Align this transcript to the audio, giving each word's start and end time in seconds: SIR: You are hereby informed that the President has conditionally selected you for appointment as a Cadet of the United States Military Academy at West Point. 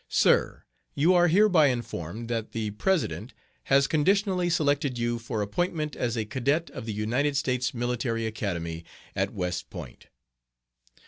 SIR: 0.09 0.63
You 0.95 1.13
are 1.13 1.27
hereby 1.27 1.67
informed 1.67 2.27
that 2.27 2.53
the 2.53 2.71
President 2.71 3.35
has 3.65 3.85
conditionally 3.85 4.49
selected 4.49 4.97
you 4.97 5.19
for 5.19 5.43
appointment 5.43 5.95
as 5.95 6.17
a 6.17 6.25
Cadet 6.25 6.71
of 6.71 6.87
the 6.87 6.93
United 6.93 7.37
States 7.37 7.71
Military 7.71 8.25
Academy 8.25 8.83
at 9.15 9.31
West 9.31 9.69
Point. 9.69 10.07